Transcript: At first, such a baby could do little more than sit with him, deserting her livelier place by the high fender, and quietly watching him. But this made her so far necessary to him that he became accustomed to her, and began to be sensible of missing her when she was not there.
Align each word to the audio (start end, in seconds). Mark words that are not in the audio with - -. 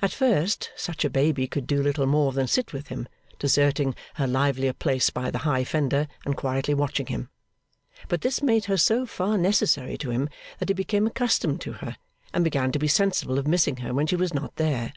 At 0.00 0.12
first, 0.14 0.70
such 0.76 1.04
a 1.04 1.10
baby 1.10 1.46
could 1.46 1.66
do 1.66 1.82
little 1.82 2.06
more 2.06 2.32
than 2.32 2.46
sit 2.46 2.72
with 2.72 2.86
him, 2.88 3.06
deserting 3.38 3.94
her 4.14 4.26
livelier 4.26 4.72
place 4.72 5.10
by 5.10 5.30
the 5.30 5.40
high 5.40 5.62
fender, 5.62 6.08
and 6.24 6.34
quietly 6.38 6.72
watching 6.72 7.04
him. 7.08 7.28
But 8.08 8.22
this 8.22 8.40
made 8.42 8.64
her 8.64 8.78
so 8.78 9.04
far 9.04 9.36
necessary 9.36 9.98
to 9.98 10.08
him 10.10 10.30
that 10.58 10.70
he 10.70 10.72
became 10.74 11.06
accustomed 11.06 11.60
to 11.60 11.72
her, 11.84 11.98
and 12.32 12.44
began 12.44 12.72
to 12.72 12.78
be 12.78 12.88
sensible 12.88 13.38
of 13.38 13.46
missing 13.46 13.76
her 13.84 13.92
when 13.92 14.06
she 14.06 14.16
was 14.16 14.32
not 14.32 14.56
there. 14.56 14.94